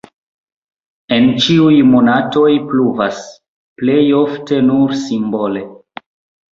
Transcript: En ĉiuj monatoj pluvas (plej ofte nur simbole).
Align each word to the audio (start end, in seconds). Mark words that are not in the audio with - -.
En 1.17 1.27
ĉiuj 1.43 1.75
monatoj 1.91 2.47
pluvas 2.73 3.21
(plej 3.83 4.01
ofte 4.25 4.63
nur 4.73 5.01
simbole). 5.07 5.69